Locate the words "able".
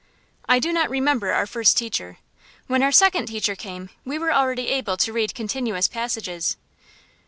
4.69-4.97